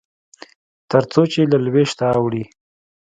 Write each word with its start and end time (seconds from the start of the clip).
تر 0.91 1.03
څو 1.11 1.21
چې 1.31 1.41
له 1.51 1.57
لوېشته 1.65 2.03
اوړي. 2.17 2.43